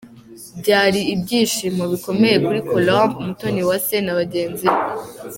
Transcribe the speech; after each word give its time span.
Byari 0.59 0.99
ibyishimo 1.13 1.83
bikomeye 1.91 2.35
kuri 2.45 2.59
Colombe 2.71 3.13
Umutoniwase 3.21 3.95
na 4.01 4.13
bagenzi 4.19 4.65
be. 4.73 4.79